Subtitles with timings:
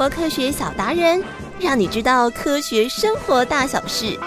[0.00, 1.22] 活科学小达人，
[1.58, 4.18] 让你知道科学生活大小事。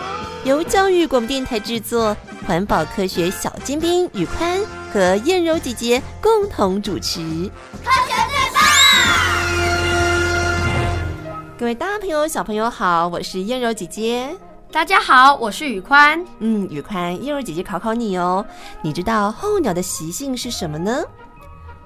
[0.43, 2.15] 由教育广播电台制作，
[2.45, 4.61] 环保科学小尖兵宇宽
[4.93, 7.21] 和燕柔姐姐共同主持。
[7.83, 8.61] 科学最棒！
[11.57, 14.29] 各位大朋友、小朋友好，我是燕柔姐姐。
[14.71, 16.23] 大家好，我是宇宽。
[16.37, 18.45] 嗯，宇宽，燕柔姐姐考考你哦，
[18.83, 21.03] 你知道候鸟的习性是什么呢？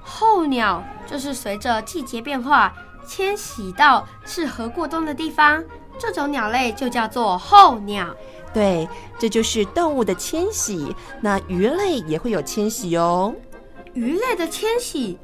[0.02, 2.74] 候鸟就是随着季节变化
[3.08, 5.64] 迁徙到适合过冬的地方，
[5.98, 8.14] 这种鸟类就叫做候鸟。
[8.52, 8.86] 对，
[9.18, 10.94] 这就是动物的迁徙。
[11.20, 13.34] 那鱼类也会有迁徙哦。
[13.94, 15.18] 鱼类的迁徙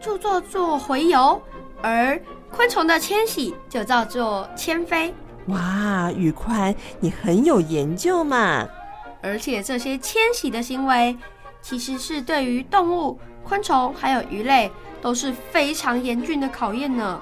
[0.00, 1.40] 就叫做回游，
[1.80, 2.20] 而
[2.50, 5.14] 昆虫的迁徙就叫做迁飞。
[5.46, 8.68] 哇，宇宽，你很有研究嘛！
[9.22, 11.16] 而且这些迁徙的行为，
[11.62, 17.20] 其实是对于动物、昆虫还有鱼类都是非常严峻的考验呢。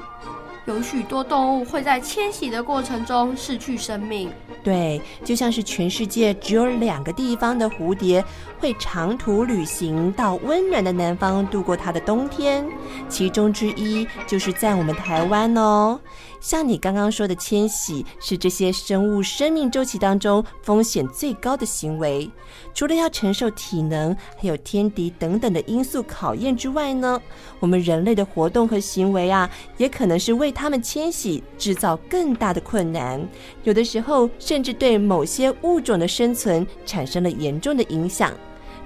[0.65, 4.31] 有许多动物会在迁徙的过程中失去生命。
[4.67, 8.25] 对，就像是全世界只有两个地方的蝴蝶
[8.59, 12.67] 会长途旅行到温暖的南方度过它的冬天，
[13.09, 16.01] 其中之一就是在我们台湾哦。
[16.41, 22.29] 像你刚刚说的迁徙，是这些生物生命周期当中风险最高的行为。
[22.75, 27.21] 除了要承受体能，还有天敌等等的因素考验之外呢，
[27.61, 33.25] 我们人类的活动和行为啊，也可能是为它们迁徙制造更大的困难。
[33.63, 38.33] 有的时候，甚至对某些物种的生存产生了严重的影响。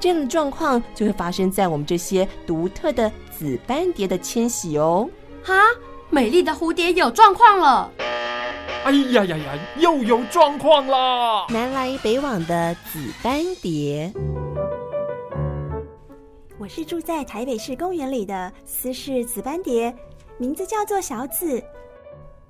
[0.00, 5.08] 这样的状况就会发生在我们这些独特的紫斑蝶的迁徙哦。
[5.44, 5.54] 哈！
[6.08, 7.88] 美丽的蝴蝶有状况了！
[8.82, 11.46] 哎呀呀呀，又有状况啦！
[11.50, 14.12] 南来北往的紫斑蝶，
[16.58, 19.94] 我是住在台北市公园里的私氏紫斑蝶，
[20.36, 21.62] 名字叫做小紫。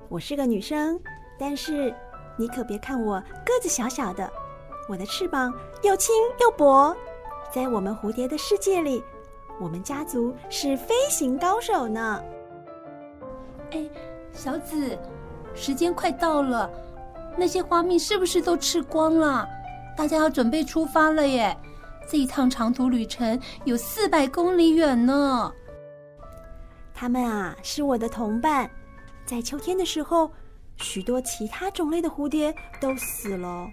[0.09, 0.99] 我是个女生，
[1.39, 1.95] 但是
[2.41, 4.33] 你可别看我个子小小的，
[4.89, 5.53] 我的翅膀
[5.83, 6.97] 又轻又薄。
[7.53, 9.05] 在我们蝴蝶的世界里，
[9.61, 12.25] 我们家族是飞行高手呢。
[13.73, 13.87] 哎，
[14.33, 14.99] 小紫，
[15.55, 16.71] 时间快到了，
[17.37, 19.47] 那些花蜜是不是都吃光了？
[19.95, 21.55] 大家要准备出发了耶！
[22.09, 25.53] 这一趟长途旅程有四百公里远呢。
[26.95, 28.71] 他们啊，是我的同伴。
[29.27, 30.33] 在秋天的时候，
[30.81, 33.69] 许多其他种类的蝴蝶都死了。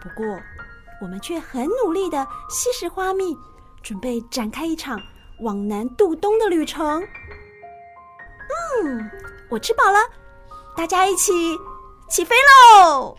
[0.00, 0.24] 不过，
[1.00, 3.36] 我们却很努力的吸食花蜜，
[3.82, 5.00] 准备展开一场
[5.40, 7.02] 往南渡冬的旅程。
[8.82, 9.10] 嗯，
[9.50, 9.98] 我吃饱了，
[10.76, 11.32] 大家一起
[12.08, 13.16] 起飞喽！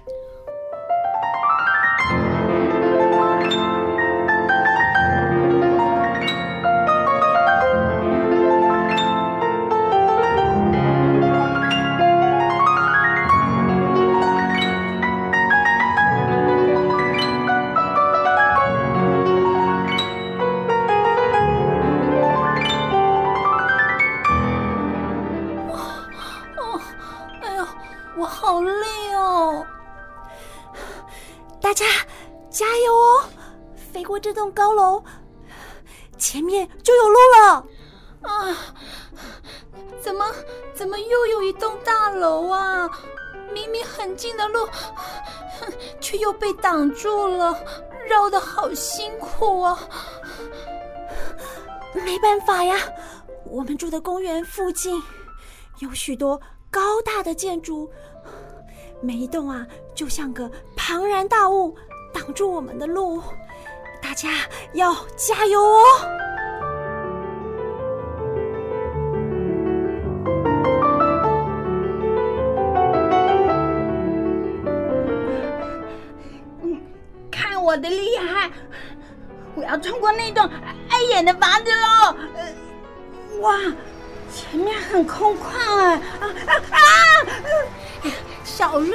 [34.26, 35.04] 这栋高楼
[36.18, 37.68] 前面就有路了
[38.24, 38.74] 啊！
[40.02, 40.26] 怎么
[40.74, 42.90] 怎么又有一栋大楼啊？
[43.54, 44.68] 明明很近的路，
[46.02, 47.56] 却又被挡住了，
[48.08, 49.78] 绕的好辛苦啊！
[51.94, 52.76] 没办法呀，
[53.46, 55.00] 我们住的公园附近
[55.80, 56.42] 有许多
[56.72, 57.88] 高大的建筑，
[59.02, 61.76] 每一栋啊，就像个庞然大物，
[62.16, 63.22] 挡住我们的路。
[64.02, 64.30] 大家
[64.72, 65.81] 要加油哦！
[77.30, 78.50] 看我的厉害！
[79.56, 80.50] 我要通过那栋
[80.89, 82.16] 碍眼的房子喽！
[83.42, 83.60] 哇，
[84.34, 85.50] 前面很空旷
[85.80, 85.95] 哎！
[85.95, 86.80] 啊啊啊！
[88.44, 88.94] 小绿，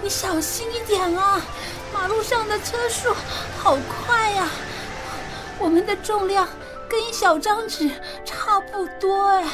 [0.00, 1.42] 你小心一点啊！
[1.92, 3.14] 马路上的车速
[3.58, 4.48] 好快呀！
[5.58, 6.46] 我们的重量
[6.88, 7.90] 跟一小张纸
[8.24, 9.48] 差不多哎！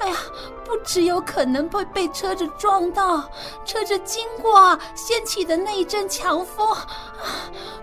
[0.00, 0.16] 哎呀，
[0.64, 3.28] 不只有可能会被车子撞到，
[3.64, 6.76] 车子经过掀起的那一阵强风，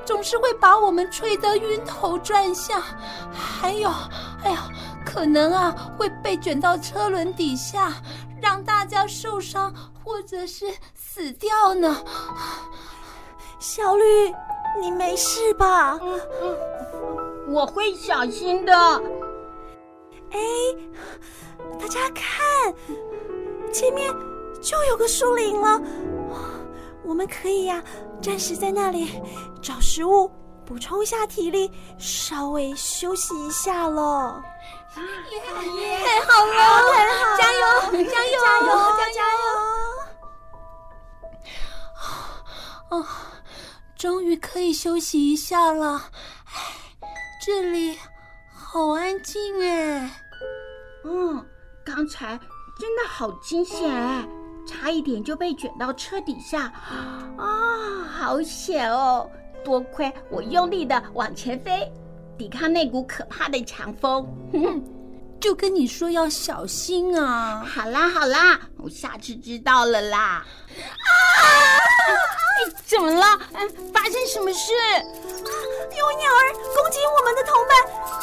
[0.05, 2.81] 总是会把我们吹得晕头转向。
[3.33, 3.89] 还有，
[4.43, 4.69] 哎呀，
[5.03, 7.91] 可能啊会被卷到车轮底下，
[8.39, 9.73] 让大家受伤
[10.03, 12.03] 或者是死掉呢。
[13.63, 14.03] 小绿，
[14.81, 15.97] 你没事吧？
[16.01, 16.57] 嗯嗯，
[17.47, 18.73] 我会小心的。
[20.31, 20.39] 哎，
[21.79, 22.75] 大家看，
[23.71, 24.13] 前面
[24.61, 25.81] 就有个树林了，
[27.05, 27.83] 我们可以呀、啊，
[28.21, 29.21] 暂时在那里
[29.61, 30.29] 找食物，
[30.65, 34.43] 补充一下体力，稍微休息一下了。
[35.77, 35.99] 耶！
[36.03, 36.53] 太好了，
[36.91, 37.59] 太好了，加油，
[37.91, 38.67] 加油，加油，
[39.15, 39.45] 加油！
[42.89, 43.05] 哦，
[44.03, 46.11] 终于可以休息一下了。
[46.43, 47.07] 哎，
[47.41, 47.97] 这里
[48.53, 50.11] 好安静哎。
[51.05, 51.45] 嗯，
[51.85, 52.37] 刚才
[52.77, 54.27] 真的好惊险哎，
[54.67, 56.63] 差一点就被卷到车底下。
[57.37, 59.25] 啊、好险哦！
[59.63, 61.89] 多亏我用力的往前飞。
[62.37, 64.27] 抵抗那股可怕的强风，
[65.43, 67.67] 就跟你说要小心啊！
[67.75, 70.17] 好啦好啦，我下次知道了啦。
[70.17, 70.45] 啊！
[72.65, 73.25] 你怎么了？
[73.51, 74.71] 嗯，发生什么事？
[74.71, 77.75] 有鸟儿攻击我们的同伴，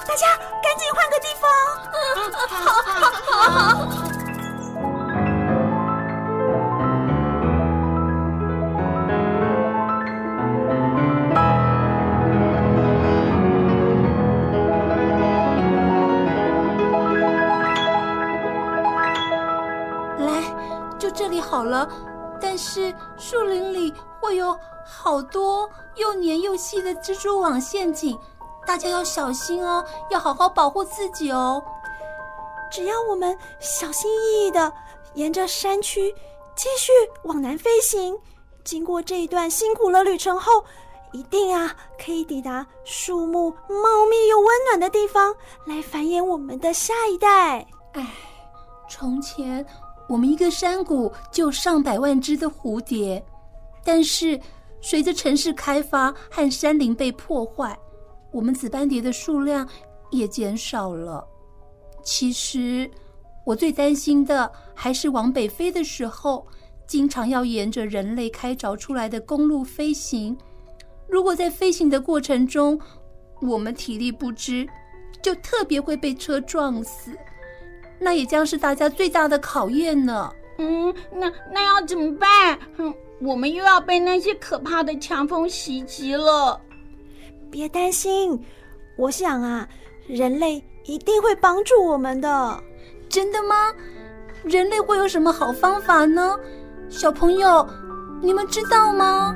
[0.08, 1.44] 大家赶紧换个地方。
[1.92, 3.36] 嗯，好，好，好，
[3.76, 4.19] 好。
[21.80, 21.88] 了，
[22.40, 28.18] 但是树林里会有好多又黏又细的蜘蛛网陷阱，
[28.66, 31.62] 大家要小心哦，要好好保护自己哦。
[32.70, 34.72] 只要我们小心翼翼的
[35.14, 36.14] 沿着山区
[36.54, 36.92] 继续
[37.24, 38.16] 往南飞行，
[38.62, 40.64] 经过这一段辛苦的旅程后，
[41.12, 45.34] 一定啊可以抵达树木茂密又温暖的地方，
[45.64, 47.66] 来繁衍我们的下一代。
[47.94, 48.06] 哎，
[48.88, 49.66] 从前。
[50.10, 53.24] 我们一个山谷就上百万只的蝴蝶，
[53.84, 54.38] 但是
[54.80, 57.78] 随着城市开发和山林被破坏，
[58.32, 59.66] 我们紫斑蝶的数量
[60.10, 61.24] 也减少了。
[62.02, 62.90] 其实，
[63.46, 66.44] 我最担心的还是往北飞的时候，
[66.88, 70.36] 经常要沿着人类开凿出来的公路飞行。
[71.06, 72.76] 如果在飞行的过程中，
[73.40, 74.68] 我们体力不支，
[75.22, 77.16] 就特别会被车撞死。
[78.00, 80.32] 那也将是大家最大的考验呢。
[80.58, 82.58] 嗯，那那要怎么办？
[82.76, 86.60] 哼，我们又要被那些可怕的强风袭击了。
[87.50, 88.38] 别担心，
[88.96, 89.68] 我想啊，
[90.06, 92.62] 人类一定会帮助我们的。
[93.08, 93.72] 真的吗？
[94.44, 96.38] 人类会有什么好方法呢？
[96.88, 97.68] 小朋友，
[98.22, 99.34] 你们知道吗？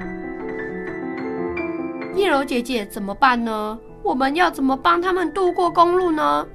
[2.15, 3.79] 叶柔姐姐，怎么办呢？
[4.03, 6.47] 我们要怎么帮他们渡过公路呢？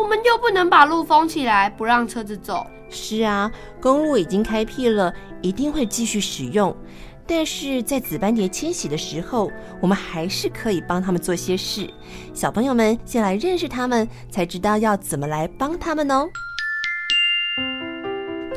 [0.00, 2.66] 我们又不能把路封起来，不让车子走。
[2.88, 3.50] 是啊，
[3.80, 5.12] 公路已经开辟了，
[5.42, 6.74] 一定会继续使用。
[7.26, 11.88] 但是在紫斑蝶迁徙的时候，我们还是可以帮他们做些事。
[12.34, 16.26] 小朋友们先来认识他们，才知道要怎么来帮他们哦。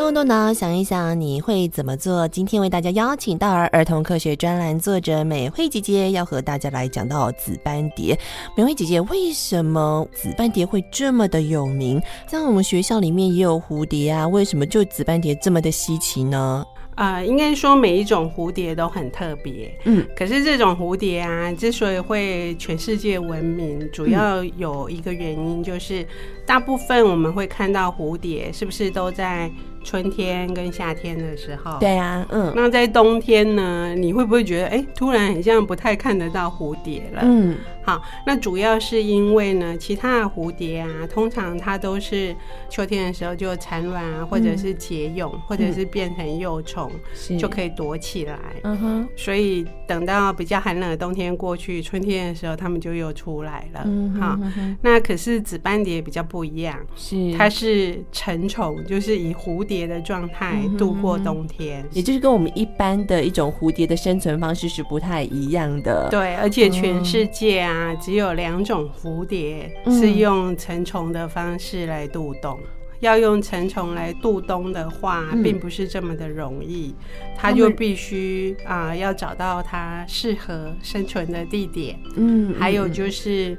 [0.03, 2.27] 动动脑，想一想，你会怎么做？
[2.27, 8.19] 今天为大家邀请到儿儿童科学专栏作者美惠姐姐，要和大家来讲到紫斑蝶。
[8.53, 12.01] 美惠姐姐，为什么紫斑蝶会这么的有名？
[12.27, 16.65] 在我们学校里面也有蝴蝶啊，为什么就紫斑蝶这么的稀奇呢？
[16.95, 19.73] 啊、呃，应该说每一种蝴蝶都很特别。
[19.85, 26.05] 嗯，可是这种蝴蝶啊，之所以会全世界闻名，主要有一个原因，就是
[26.45, 29.49] 大部分我们会看到蝴蝶，是不是都在
[29.83, 31.77] 春天跟夏天的时候？
[31.79, 32.51] 对啊，嗯。
[32.55, 33.93] 那在冬天呢？
[33.95, 37.21] 你会不会觉得，哎，突然很像不太看得到蝴蝶了？
[37.23, 37.57] 嗯。
[37.83, 42.33] 好，那主要是因为呢，其他的蝴蝶啊，通常它都是
[42.69, 46.89] 秋天的时候就产卵啊，或者是结蛹，嗯、或者是变成幼虫，
[47.29, 48.39] 嗯、就可以躲起来。
[48.63, 49.07] 嗯哼。
[49.17, 53.81] 所以等到比较寒冷的冬天过去，春天的时候，它们就又出来了。
[53.83, 54.21] 嗯哼。
[54.21, 54.39] 好，
[54.81, 66.07] 那可是紫斑蝶比较不一样，是它是成虫，就是以蝴蝶的状态度过冬天，也就是跟我们一般的一种蝴蝶的生存方式是不太一样的。
[66.09, 67.72] 对，而且全世界啊。
[67.73, 72.59] 啊，只有两种蝴蝶是用成虫的方式来渡冬。
[72.61, 72.67] 嗯、
[72.99, 76.93] 要用成虫来渡冬的话，嗯、并不是这么的容易。
[77.35, 81.99] 它就必须啊、呃，要找到它适合生存的地点。
[82.15, 83.57] 嗯，还有就是。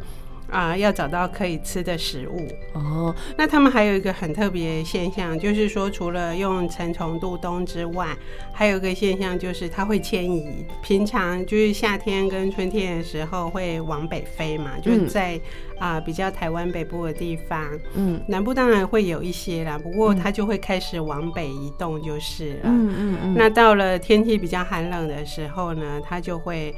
[0.51, 3.15] 啊、呃，要找到可以吃的食物哦。
[3.37, 8.09] 那他们还有一个很特别的现象，就是说，除了用成虫度冬之外，
[8.53, 10.65] 还有一个现象就是它会迁移。
[10.83, 15.41] 平常就是夏天跟春天的时候会往北飞嘛，就是在
[15.79, 22.61] 啊、呃、比较台湾北部的地方，嗯，南部当然会有一些啦，不过它就会开始往北移动就是了。
[22.65, 23.35] 嗯嗯嗯。
[23.35, 26.75] 那到了天气比较寒冷的时候呢，它就会。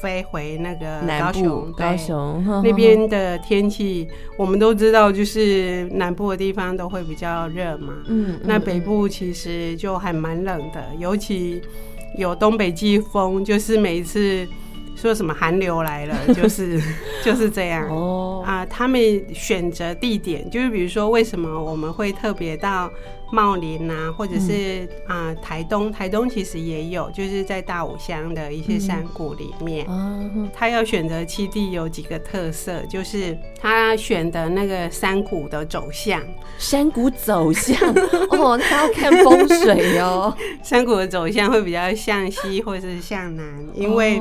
[0.00, 7.94] 飞回那个高雄，高雄 那边的天气，我们都知道，就是南部的地方都会比较热嘛。
[8.06, 11.60] 嗯，那北部其实就还蛮冷的，尤其
[12.16, 14.46] 有东北季风，就是每一次。
[15.00, 16.82] 说什么寒流来了， 就是
[17.24, 18.66] 就是这样哦啊！
[18.66, 19.00] 他们
[19.32, 22.90] 选择地点，就是比如说，为什么我们会特别到
[23.30, 25.90] 茂林啊，或者是啊台东？
[25.92, 29.86] 台东其实也有，就是在大武乡的一些山谷里面。
[30.52, 36.22] 他要选择七地有几个特色，就是他选的那个山谷的走向，
[36.58, 37.78] 山谷走向
[38.30, 40.34] 哦，他要看风水哦。
[40.62, 43.44] 山谷的走向会比较向西或者是向南，
[43.74, 44.20] 因为。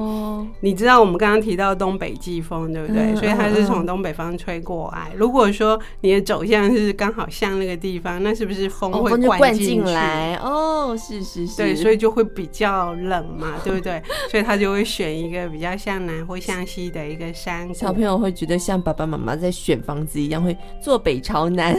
[0.62, 3.12] 你知道我们刚刚提到东北季风，对不对？
[3.12, 5.12] 嗯、所以它是从东北方吹过来。
[5.16, 10.36] 如果说你的走向是刚好向那个地方，那是不是风会灌进来？
[10.36, 11.56] 哦，是是是。
[11.56, 14.04] 对，所以就会比较冷嘛，对不对？
[14.30, 17.74] 所以他就会选一个比较向南或向西的一个山。
[17.74, 21.78] 小朋友会觉得像爸爸妈妈在选房子一样，会坐北朝南。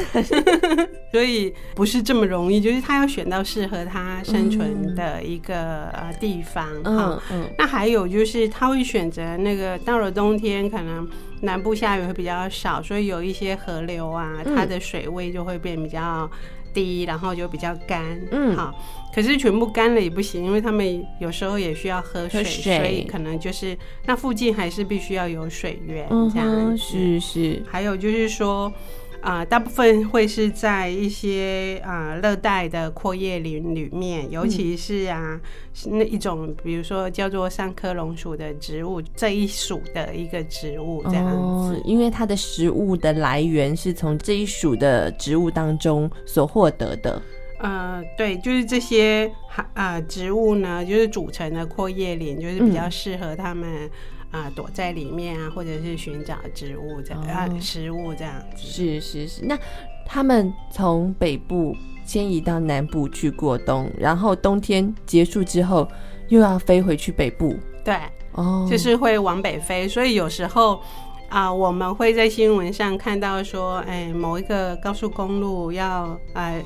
[1.13, 6.67] 所以不是这么容易，就是他要选到适合他生存的一个呃地方。
[6.85, 7.45] 嗯嗯。
[7.59, 8.79] 那还有就是他会。
[8.79, 11.05] 会选择那个到了冬天，可能
[11.41, 16.31] 南部下雨会比较少，所以有一些河流啊，它的水位就会变比较
[16.73, 18.21] 低，然后就比较干。
[18.31, 18.75] 嗯，好，
[19.15, 26.79] 可是全部干了也不行，因为他们有时候也需要喝水，喝水，所以可能就是那附近还是必须要有水源，这样子。
[26.79, 27.63] 是是。
[27.69, 28.73] 还有就是说。
[29.21, 35.41] 啊、呃，大部分会是在一些啊热带的阔叶林里面，尤其是啊、
[35.87, 41.37] 嗯、那一种，比如说叫做三科龙属的植物，这一属的一个植物这样子。
[41.37, 47.21] 哦，因为它的食物的来源是从这一属的植物当中所获得的。
[47.59, 49.29] 呃，对，就是这些
[49.75, 53.69] 啊、呃、植物呢，就是组成的阔叶林，就是比较适合它们。
[53.69, 53.91] 嗯
[54.31, 58.63] 啊，躲在里面啊，或者是寻找植物这样、哦、啊，食物这样子。
[58.63, 59.59] 是是是，那
[60.07, 65.89] 他们从北部迁移到南部去过冬，然后冬天结束之后
[66.29, 67.57] 又要飞回去北部。
[67.85, 67.97] 对，
[68.33, 69.89] 哦，就是会往北飞。
[69.89, 70.81] 所以有时候
[71.29, 76.63] 啊，我们会在新闻上看到说，哎，某一个高速公路要呃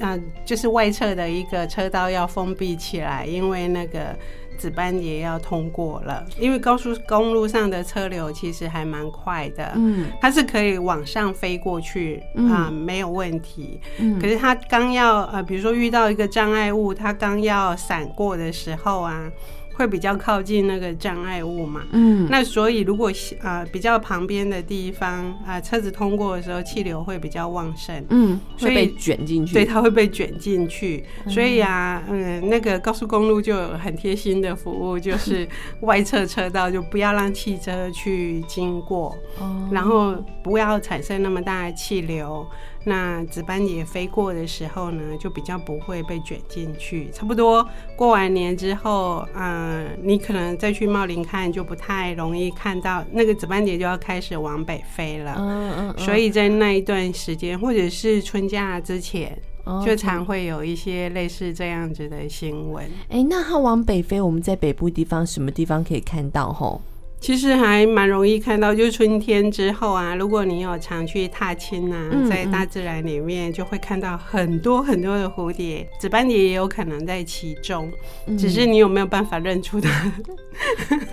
[0.00, 4.16] 啊，就是外侧的一个车道要封闭起来，因为那个。
[4.56, 13.80] 紫斑蝶要通过了，因为高速公路上的车流其实还蛮快的，嗯，它是可以往上飞过去啊，没有问题。
[13.98, 19.28] 嗯，可是它刚要呃，比如说遇到一个障碍物，它刚要闪过的时候啊。
[19.74, 35.46] 会比较靠近那个障碍物嘛，嗯，那所以如果啊、呃、比较旁边的地方啊、呃，车子通过的时候气流会比较旺盛，嗯，所以会被卷进去，对，它会被卷进去，所以啊，嗯，那个高速公路就有很贴心的服务，就是
[35.82, 42.46] 外侧车道就不要让汽车去经过，哦，然后不要产生那么大的气流。
[42.84, 47.10] 那紫斑蝶飞过的时候呢，就比较不会被卷进去。
[47.12, 55.34] 差不多过完年之后，嗯、呃，你可能再去茂林看，就不太容易看到那个紫斑蝶就要开始往北飞了。
[55.38, 55.98] 嗯嗯。
[55.98, 59.36] 所以在那一段时间，或者是春假之前，
[59.84, 62.84] 就常会有一些类似这样子的新闻。
[63.08, 66.52] 哎、欸，那它往北飞，我们在北部地方什么地方可以看到？
[66.52, 66.82] 吼？
[67.24, 77.90] 其实还蛮容易看到，就是春天之后啊，如果你有常去踏青啊，在大自然里面就会看到很多很多的蝴蝶，紫斑蝶也有可能在其中，
[78.38, 80.12] 只是你有没有办法认出它？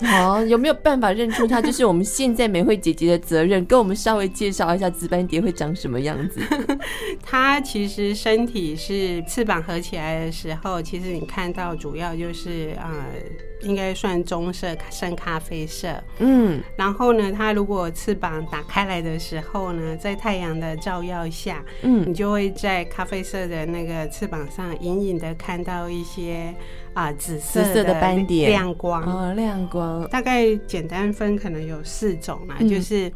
[0.06, 1.62] 好，有没有办法认出它？
[1.62, 6.42] 就是我们现在美惠姐姐的责任，跟我们稍微介绍一下紫斑蝶会长什么样子。
[7.24, 13.06] 它其实身体是翅膀合起来的时候，其实你看到主要就是啊。
[13.14, 15.94] 呃应该算棕色、深咖啡色。
[16.20, 26.54] 嗯，然后呢，它如果翅膀打开来的时候呢，在太阳的照耀下，嗯，你就会在咖啡色的那个翅膀上隐隐的看到一些
[26.94, 30.08] 啊、呃、紫色的斑点亮光哦，亮光。
[30.10, 33.12] 大概简单分可能有四种嘛，嗯、就是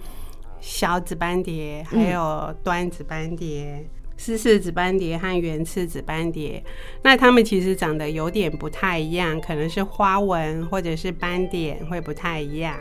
[0.59, 3.87] 小紫斑蝶，还有端紫斑蝶。
[4.17, 6.63] 湿式紫斑蝶和原翅紫斑蝶，
[7.03, 12.77] 那它们其实长得有点不太一样，可能是花纹或者是斑点会不太一样。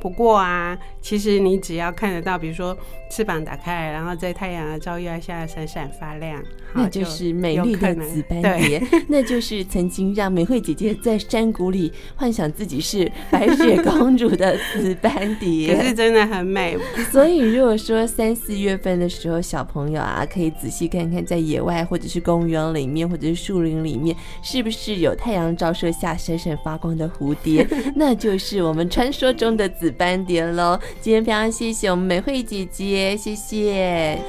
[0.00, 2.76] 不过啊，其实你只要看得到，比如说
[3.10, 6.42] 翅膀打开，然后在太阳的照耀下闪闪发亮，
[6.74, 8.82] 那就是美丽的紫斑蝶。
[9.08, 16.76] 那就是曾经让美惠姐姐在山谷里幻想自己是白雪公主的紫斑蝶， 可是真的很美。
[17.10, 27.66] 所以如果说三四月份的时候，小朋友啊，可以仔细看看在野外或者是公园里面或者是树林里面，是不是有太阳照射下闪闪发光的蝴蝶？
[27.94, 30.78] 那就是我们传说中的紫斑蝶喽。
[31.00, 34.20] 今天非常谢谢我们美惠姐姐，谢谢。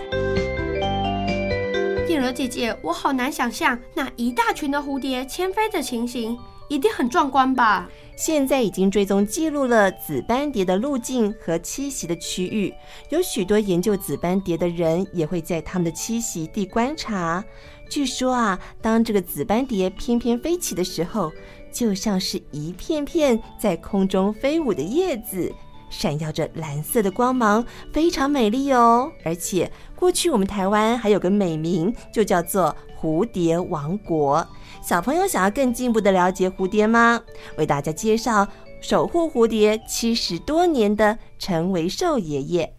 [2.09, 6.37] 燕柔姐姐，我好难想象那一大群的蝴蝶迁飞的情形，
[6.69, 7.89] 一定很壮观吧？
[8.15, 12.73] 现在已经追踪记录了紫斑蝶的路径和栖息的区域，
[13.09, 17.45] 有许多研究紫斑蝶的人也会在他们的栖息地观察。
[17.89, 21.31] 据说啊，当这个紫斑蝶翩翩飞起的时候，
[21.71, 25.53] 就像是一片片在空中飞舞的叶子，
[25.89, 29.11] 闪耀着蓝色的光芒，非常美丽哦。
[29.23, 34.45] 而且过去我们台湾还有个美名，就叫做蝴蝶王国。
[34.81, 37.21] 小朋友想要更进一步的了解蝴蝶吗？
[37.57, 38.47] 为大家介绍
[38.81, 42.73] 守护蝴蝶七十多年的陈维寿爷爷。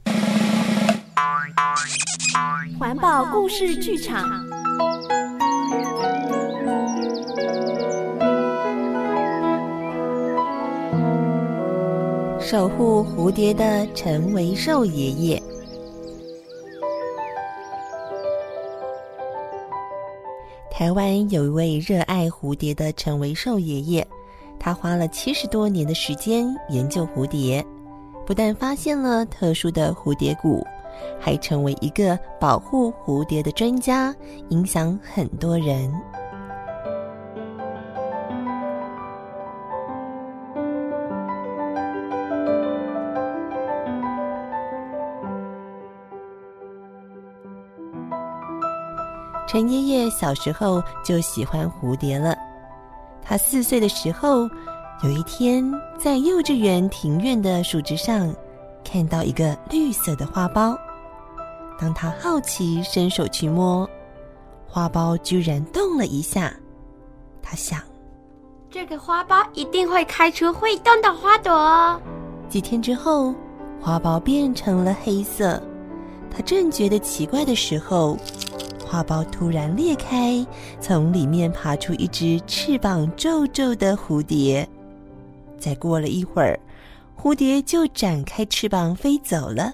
[2.79, 4.47] 环保故事剧场，
[12.51, 15.43] 守护蝴蝶的陈维寿爷爷。
[20.71, 24.07] 台湾有一位热爱蝴蝶的陈维寿爷爷，
[24.59, 27.63] 他花了七十多年的时间研究蝴蝶，
[28.25, 30.67] 不但发现了特殊的蝴蝶谷，
[31.21, 34.17] 还成为一个保护蝴蝶的专家，
[34.49, 35.93] 影响很多人。
[49.49, 52.37] 陈爷爷小时候就喜欢蝴蝶了。
[53.23, 54.47] 他四岁的时候，
[55.03, 55.65] 有一天
[55.99, 58.31] 在幼稚园庭院的树枝上
[58.85, 60.77] 看到一个绿色的花苞。
[61.81, 63.89] 当他好奇伸手去摸，
[64.67, 66.53] 花苞居然动了一下。
[67.43, 67.81] 他想，
[68.71, 71.99] 这个花苞一定会开出会动的花朵。
[72.51, 73.35] 几天之后，
[73.81, 75.59] 花苞变成了黑色。
[76.31, 78.17] 他正觉得奇怪的时候，
[78.89, 80.45] 花苞突然裂开，
[80.81, 84.67] 从里面爬出一只翅膀皱皱的蝴蝶。
[85.59, 86.59] 再过了一会儿，
[87.21, 89.71] 蝴蝶就展开翅膀飞走了。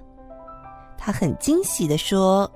[0.98, 2.50] 他很惊喜地说：“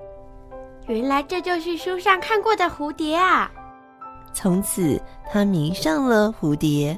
[0.87, 3.49] 原来这就是书上看过的蝴蝶啊！”
[4.33, 6.97] 从此，他迷上了蝴蝶，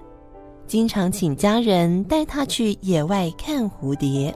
[0.65, 4.35] 经常请家人带他去野外看蝴蝶。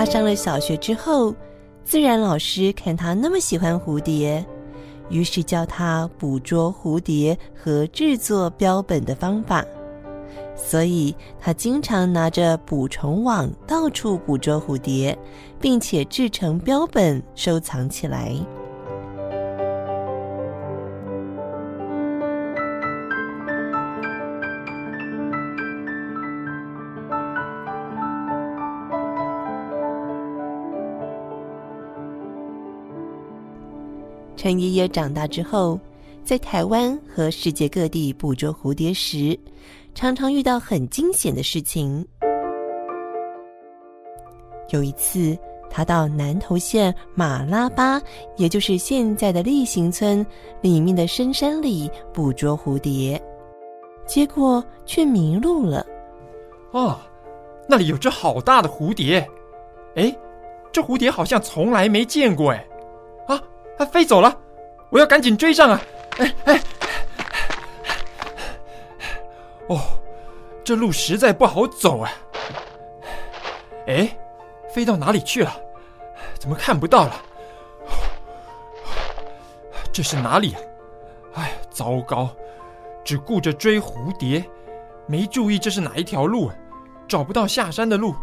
[0.00, 1.34] 他上了小学之后，
[1.84, 4.42] 自然老师看他那么喜欢蝴蝶，
[5.10, 9.62] 于是教他捕捉蝴蝶和制作标本的方法。
[10.56, 15.14] 所以他经常拿着捕虫网到处捕捉蝴蝶，
[15.60, 18.34] 并且制成标本收藏起来。
[34.42, 35.78] 陈爷爷长大之后，
[36.24, 39.38] 在台湾和世界各地捕捉蝴蝶时，
[39.94, 42.02] 常常遇到很惊险的事情。
[44.70, 45.36] 有一次，
[45.68, 48.00] 他到南投县马拉巴，
[48.38, 50.26] 也就是现在的例行村
[50.62, 53.22] 里面的深山里捕捉蝴蝶，
[54.06, 55.84] 结果却迷路了。
[56.70, 56.98] 哦，
[57.68, 59.18] 那里有只好大的蝴蝶，
[59.96, 60.16] 哎，
[60.72, 62.66] 这蝴蝶好像从来没见过，哎。
[63.80, 64.36] 它飞走了，
[64.90, 65.80] 我要赶紧追上啊！
[66.18, 66.60] 哎哎，
[69.68, 69.80] 哦，
[70.62, 72.12] 这路实在不好走啊！
[73.86, 74.14] 哎，
[74.68, 75.56] 飞到哪里去了？
[76.38, 77.22] 怎么看不到了？
[79.90, 80.60] 这是哪里啊？
[81.36, 82.28] 哎，糟糕，
[83.02, 84.44] 只顾着追蝴蝶，
[85.06, 86.52] 没注意这是哪一条路，
[87.08, 88.14] 找不到下山的路，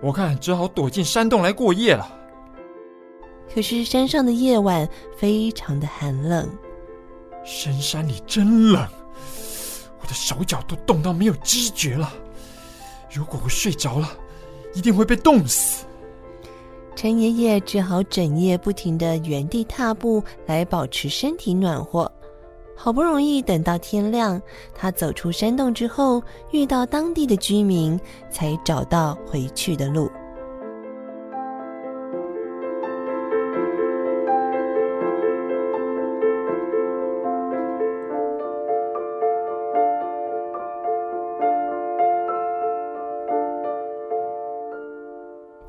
[0.00, 2.08] 我看只好躲进山洞来过夜了。
[3.54, 6.48] 可是山上的夜晚非常的寒冷，
[7.44, 8.86] 深山里真冷，
[10.00, 12.12] 我的手脚都冻到没有知觉了。
[13.10, 14.08] 如果我睡着了，
[14.74, 15.86] 一定会被冻死。
[16.94, 22.10] 陈爷爷只好整夜不停的原地踏步来保持身体暖和。
[22.74, 24.40] 好不容易等到天亮，
[24.74, 27.98] 他走出山洞之后，遇到当地的居民，
[28.30, 30.10] 才找到回去的路。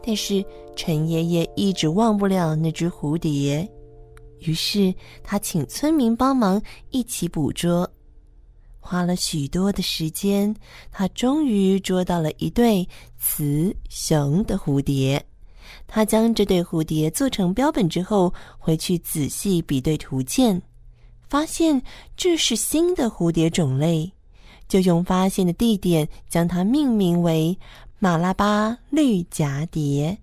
[0.08, 0.42] 但是
[0.74, 3.70] 陈爷爷一直忘不了那只蝴蝶，
[4.40, 7.86] 于是他请村民帮忙一起捕捉，
[8.80, 10.56] 花了许多的时间，
[10.94, 12.88] 他终于捉到了一对
[13.20, 15.22] 雌雄的蝴蝶。
[15.88, 20.62] 他将这对蝴蝶做成标本之后，回去仔细比对图鉴，
[21.28, 21.82] 发现
[22.16, 24.10] 这是新的蝴蝶种类，
[24.70, 27.60] 就用发现的地点将它命名为。
[28.00, 30.20] 马拉巴绿蛱蝶，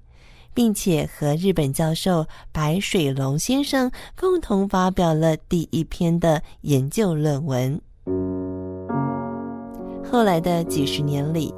[0.55, 7.81] 并且和日本教授白水龙先生共同发表了第一篇的研究论文。
[10.09, 11.53] 后来的几十年里，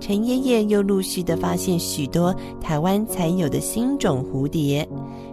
[0.00, 4.88] 陈爷爷又陆续的发现许多台湾才有的新种蝴蝶，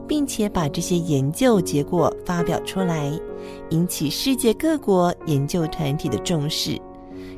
[0.06, 3.18] 并且把这些研究结果发表出来，
[3.70, 6.78] 引起世界各国研究团体的重视。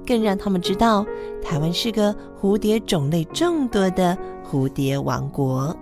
[0.05, 1.05] 更让他们知道，
[1.41, 5.75] 台湾是个蝴蝶种类众多的蝴蝶王国。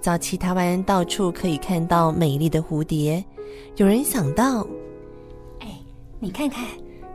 [0.00, 3.22] 早期台湾到处可以看到美丽的蝴蝶，
[3.76, 4.66] 有人想到：
[5.60, 5.78] 哎，
[6.18, 6.64] 你看看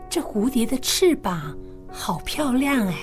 [0.08, 1.58] 这蝴蝶的翅膀，
[1.92, 2.94] 好漂亮哎！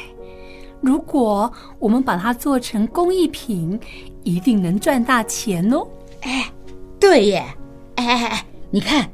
[0.82, 3.78] 如果我们把它做成工艺品，
[4.24, 5.86] 一定能赚大钱哦！
[6.22, 6.52] 哎，
[6.98, 7.44] 对耶！
[7.94, 9.08] 哎哎哎，你看，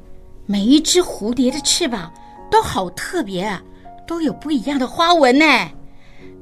[0.46, 2.10] 每一只蝴蝶的翅膀
[2.50, 3.62] 都好特别啊，
[4.06, 5.44] 都有不一样的花纹呢。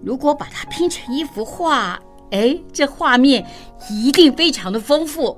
[0.04, 1.98] 如果把它拼成一幅画，
[2.30, 3.44] 哎，这画面
[3.90, 5.36] 一定非常的丰富。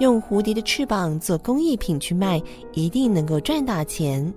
[0.00, 2.42] 用蝴蝶的翅膀做工艺品去卖，
[2.72, 4.32] 一定能够赚大钱。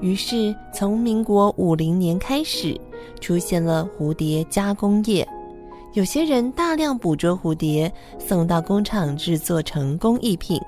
[0.00, 2.78] 于是，从民国五零年开始，
[3.20, 5.26] 出现了蝴蝶加工业。
[5.94, 10.60] 有些人大量捕捉蝴蝶，送到工厂制作成工艺品。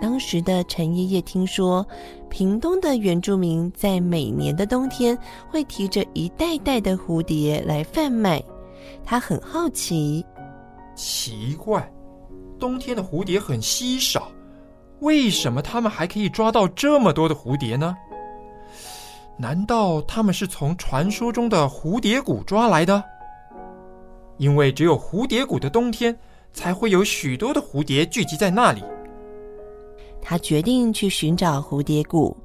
[0.00, 1.86] 当时的陈爷爷听说，
[2.30, 5.18] 屏东的原住民在每年的冬天
[5.50, 8.42] 会提着一袋袋的蝴蝶来贩卖，
[9.04, 10.24] 他很好奇。
[10.94, 11.92] 奇怪，
[12.58, 14.30] 冬天的蝴蝶很稀少，
[15.00, 17.94] 为什么他们还可以抓到这么多的蝴蝶呢？
[19.40, 23.02] 难道他们是从传说中的蝴蝶谷抓来的？
[24.36, 26.16] 因为只有蝴蝶谷的冬天，
[26.52, 28.82] 才会有许多的蝴蝶聚集在那里。
[30.20, 32.36] 他决定去寻找蝴蝶谷，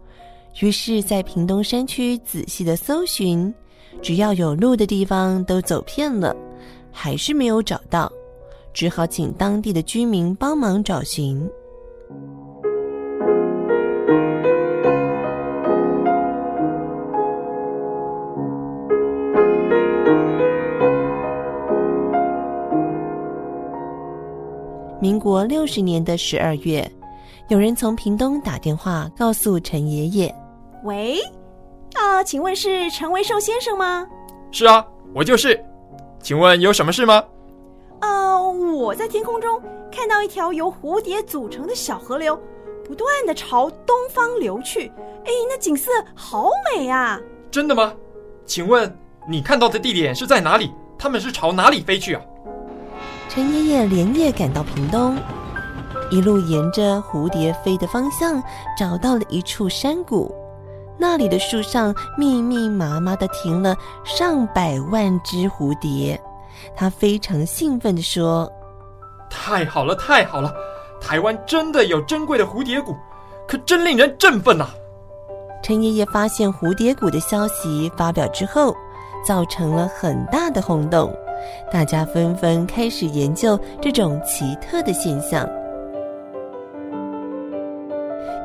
[0.61, 3.53] 于是，在屏东山区仔细的搜寻，
[4.01, 6.35] 只要有路的地方都走遍了，
[6.91, 8.11] 还是没有找到，
[8.71, 11.49] 只好请当地的居民帮忙找寻。
[25.03, 26.89] 民国六十年的十二月，
[27.49, 30.33] 有人从屏东打电话告诉陈爷爷
[30.85, 31.19] ：“喂，
[31.95, 34.07] 啊、呃，请问是陈维寿先生吗
[34.49, 35.61] ？”“是啊，我就是。
[36.21, 37.21] 请问有什么事吗
[37.99, 39.61] ？”“呃，我在天空中
[39.91, 42.39] 看到一条由蝴蝶组成的小河流，
[42.87, 44.87] 不断的朝东方流去。
[45.25, 47.19] 哎，那景色好美啊
[47.51, 47.93] ！”“真的吗？
[48.45, 48.89] 请问
[49.27, 50.71] 你看到的地点是在哪里？
[50.97, 52.21] 他们是朝哪里飞去啊？”
[53.33, 55.17] 陈爷爷连夜赶到屏东，
[56.11, 58.39] 一路沿着蝴蝶飞的方向，
[58.77, 60.31] 找到了一处山谷。
[60.99, 66.21] 那里的树上密密麻麻的停了上百万只蝴蝶。
[66.75, 68.47] 他非常兴奋地说
[69.31, 70.53] ：“太好了，太好了！
[71.01, 72.95] 台湾真的有珍贵的蝴蝶谷，
[73.47, 74.69] 可真令人振奋呐！”
[75.63, 78.75] 陈爷爷发现蝴蝶谷的消息发表之后，
[79.25, 81.11] 造成了很大的轰动。
[81.71, 85.47] 大家纷纷开始研究这种奇特的现象。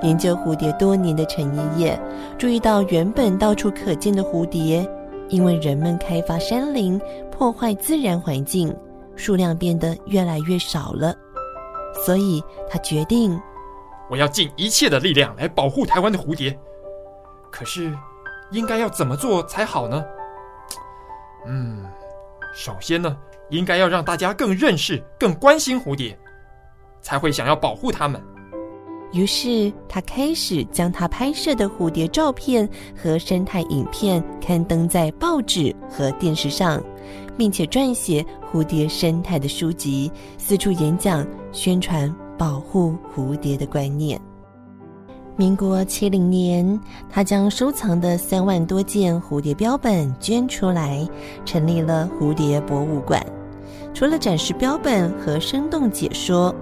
[0.03, 2.01] 研究蝴蝶多年的陈爷爷
[2.39, 4.89] 注意到，原本到处可见的蝴蝶，
[5.29, 7.01] 因为人们开发山林，
[7.33, 8.73] 破坏自然环境，
[9.17, 11.13] 数量变得越来越少了。
[12.07, 13.41] 所以他决定，
[14.09, 16.57] 我要尽一切的力量来保护台湾的蝴蝶。
[17.51, 17.93] 可是，
[18.53, 20.05] 应该要怎么做才好呢？
[21.45, 21.85] 嗯。
[22.53, 23.17] 首先呢，
[23.51, 26.19] 应该要让大家更认识、更关心蝴蝶，
[27.01, 28.21] 才会想要保护它们。
[29.13, 36.83] 于是，他开始将他拍摄的蝴蝶照片和生态影片刊登在报纸和电视上，
[37.37, 44.21] 并且撰写蝴蝶生态的书籍，四处演讲，宣传保护蝴蝶的观念。
[45.39, 51.09] 民国七零年，他将收藏的三万多件蝴蝶标本捐出来，
[51.45, 53.25] 成立了蝴蝶博物馆。
[53.95, 56.53] 除了展示标本和生动解说，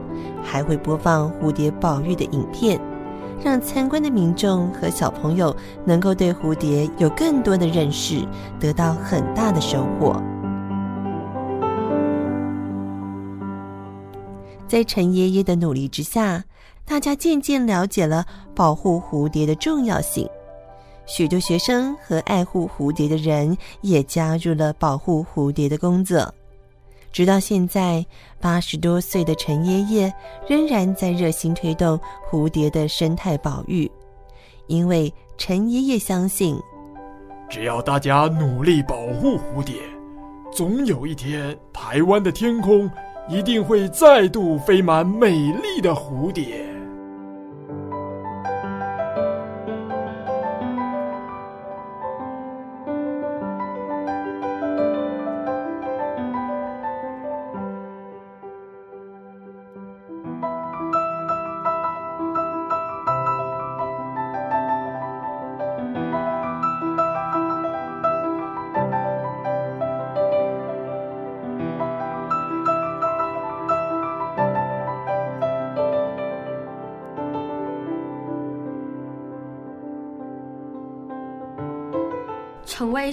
[0.45, 2.79] 还会播放蝴蝶保育的影片，
[3.43, 8.29] 让参观的民众和小朋友能够对蝴蝶有更多的认识，
[8.61, 10.23] 得到很大的收获。
[14.69, 16.45] 在陈爷爷的努力之下，
[16.87, 20.27] 大家渐渐了解了保护蝴蝶的重要性，
[21.05, 26.33] 许多学生和爱护蝴蝶的人也加入了保护蝴蝶的工作。
[27.12, 28.05] 直到现在，
[28.40, 30.12] 八十多岁的陈爷爷
[30.46, 31.99] 仍然在热心推动
[32.31, 33.90] 蝴蝶的生态保育，
[34.66, 36.57] 因为陈爷爷相信，
[37.49, 39.75] 只要大家努力保护蝴蝶，
[40.53, 42.90] 总有一天，台湾的天空
[43.29, 46.65] 一定会再度飞满美丽的蝴蝶。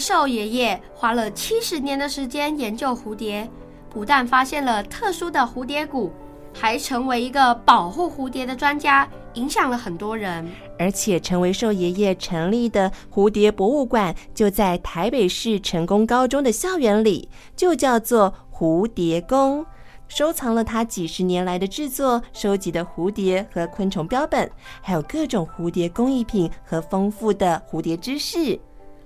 [0.03, 3.49] 陈威寿爷爷花了七十年的时间研究蝴蝶，
[3.89, 6.11] 不但发现了特殊的蝴蝶谷，
[6.53, 10.45] 还成为一个保护蝴蝶的专家，影响了很多人。
[10.77, 19.65] 而且，陈威寿爷爷成立的蝴蝶博物馆就在台北市成功高中的校园里，就叫做蝴蝶宫，
[20.09, 28.59] 收藏了他几十年来的制作、收集的蝴蝶和昆虫标本，还有各种蝴蝶工艺品和丰富的蝴蝶知识。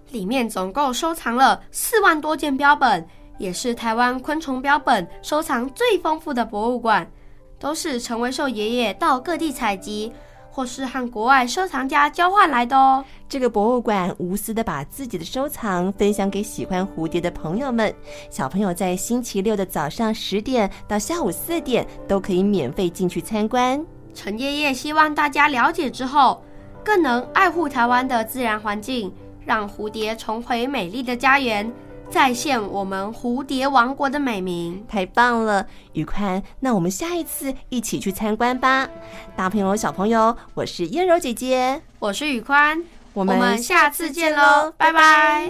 [0.10, 3.06] 里面总共收藏了四万多件标本，
[3.38, 7.10] 也是台湾昆虫标本收藏最丰富的博物馆。
[7.60, 10.14] 都是陈文寿爷爷到各地采集，
[10.52, 13.04] 或是和国外收藏家交换来的哦。
[13.28, 17.92] 这个博物馆无私的把自己的收藏分享给喜欢蝴蝶的朋友们。
[18.30, 23.84] 小朋友在星期六的早上十点到下午四点都可以免费进去参观。
[24.14, 26.44] 陈爷爷希望大家了解之后，
[26.84, 29.12] 更能爱护台湾的自然环境。
[29.48, 31.72] 让蝴蝶重回美丽的家园，
[32.10, 34.86] 再现我们蝴蝶王国的美名。
[34.90, 38.90] 太棒了，宇宽，那我们下一次一起去参观吧。
[39.38, 42.84] 大朋友、小朋友，我是燕柔姐姐，我是宇宽，
[43.14, 45.50] 我们下次见喽，拜拜。